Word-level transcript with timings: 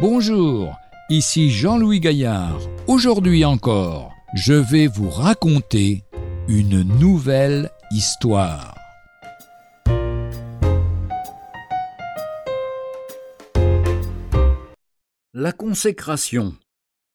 Bonjour, 0.00 0.78
ici 1.10 1.50
Jean-Louis 1.50 2.00
Gaillard. 2.00 2.58
Aujourd'hui 2.86 3.44
encore, 3.44 4.14
je 4.34 4.54
vais 4.54 4.86
vous 4.86 5.10
raconter 5.10 6.04
une 6.48 6.80
nouvelle 6.98 7.70
histoire. 7.90 8.74
La 15.34 15.52
consécration. 15.52 16.54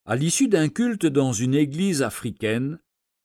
À 0.05 0.15
l'issue 0.15 0.47
d'un 0.47 0.69
culte 0.69 1.07
dans 1.07 1.33
une 1.33 1.55
église 1.55 2.03
africaine, 2.03 2.77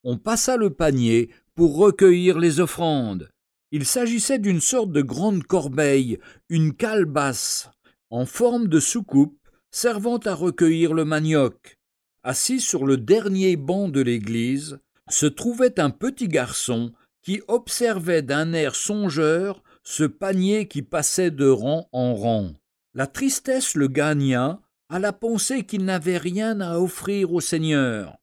on 0.05 0.17
passa 0.17 0.57
le 0.57 0.71
panier 0.71 1.29
pour 1.55 1.77
recueillir 1.77 2.39
les 2.39 2.61
offrandes. 2.61 3.29
Il 3.73 3.85
s'agissait 3.85 4.39
d'une 4.39 4.63
sorte 4.63 4.91
de 4.91 5.03
grande 5.03 5.45
corbeille, 5.45 6.19
une 6.49 6.75
calebasse, 6.75 7.69
en 8.09 8.25
forme 8.25 8.67
de 8.67 8.81
soucoupe, 8.81 9.40
servant 9.71 10.19
à 10.19 10.35
recueillir 10.35 10.95
le 10.95 11.05
manioc. 11.05 11.79
Assis 12.23 12.61
sur 12.61 12.85
le 12.85 12.97
dernier 12.97 13.57
banc 13.57 13.89
de 13.89 14.01
l'église, 14.01 14.79
se 15.09 15.27
trouvait 15.27 15.81
un 15.81 15.91
petit 15.91 16.29
garçon 16.29 16.93
qui 17.23 17.43
observait 17.49 18.23
d'un 18.23 18.53
air 18.53 18.75
songeur 18.75 19.63
ce 19.83 20.05
panier 20.05 20.69
qui 20.69 20.83
passait 20.83 21.31
de 21.31 21.49
rang 21.49 21.89
en 21.93 22.15
rang. 22.15 22.53
La 22.95 23.07
tristesse 23.07 23.75
le 23.75 23.89
gagna 23.89 24.61
à 24.89 24.99
la 24.99 25.13
pensée 25.13 25.65
qu'il 25.65 25.85
n'avait 25.85 26.19
rien 26.19 26.61
à 26.61 26.79
offrir 26.79 27.33
au 27.33 27.41
Seigneur. 27.41 28.19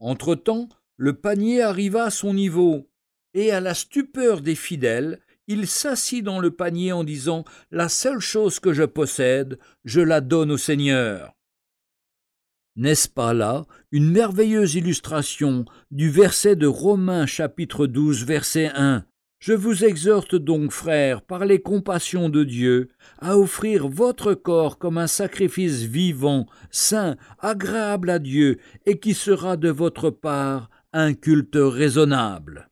Entre-temps, 0.00 0.68
le 0.96 1.14
panier 1.14 1.62
arriva 1.62 2.04
à 2.04 2.10
son 2.10 2.34
niveau, 2.34 2.88
et 3.34 3.50
à 3.52 3.60
la 3.60 3.74
stupeur 3.74 4.40
des 4.40 4.54
fidèles, 4.54 5.20
il 5.52 5.66
s'assit 5.66 6.24
dans 6.24 6.40
le 6.40 6.50
panier 6.50 6.92
en 6.92 7.04
disant 7.04 7.44
La 7.70 7.90
seule 7.90 8.20
chose 8.20 8.58
que 8.58 8.72
je 8.72 8.84
possède, 8.84 9.58
je 9.84 10.00
la 10.00 10.22
donne 10.22 10.50
au 10.50 10.56
Seigneur. 10.56 11.34
N'est-ce 12.74 13.08
pas 13.08 13.34
là 13.34 13.66
une 13.90 14.10
merveilleuse 14.10 14.76
illustration 14.76 15.66
du 15.90 16.08
verset 16.08 16.56
de 16.56 16.66
Romains 16.66 17.26
chapitre 17.26 17.86
12 17.86 18.24
verset 18.24 18.70
1 18.74 19.04
Je 19.40 19.52
vous 19.52 19.84
exhorte 19.84 20.36
donc, 20.36 20.72
frères, 20.72 21.20
par 21.20 21.44
les 21.44 21.60
compassions 21.60 22.30
de 22.30 22.44
Dieu, 22.44 22.88
à 23.18 23.36
offrir 23.36 23.88
votre 23.88 24.32
corps 24.32 24.78
comme 24.78 24.96
un 24.96 25.06
sacrifice 25.06 25.82
vivant, 25.82 26.46
saint, 26.70 27.16
agréable 27.40 28.08
à 28.08 28.18
Dieu, 28.18 28.58
et 28.86 28.98
qui 28.98 29.12
sera 29.12 29.58
de 29.58 29.68
votre 29.68 30.08
part 30.08 30.70
un 30.94 31.12
culte 31.12 31.58
raisonnable. 31.58 32.71